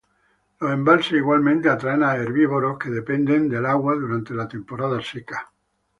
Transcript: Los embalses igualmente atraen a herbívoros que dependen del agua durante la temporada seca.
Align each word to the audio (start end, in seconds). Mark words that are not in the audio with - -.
Los 0.59 0.71
embalses 0.71 1.11
igualmente 1.13 1.69
atraen 1.69 2.01
a 2.01 2.15
herbívoros 2.17 2.79
que 2.79 2.89
dependen 2.89 3.47
del 3.47 3.67
agua 3.67 3.93
durante 3.93 4.33
la 4.33 4.47
temporada 4.47 4.99
seca. 4.99 5.51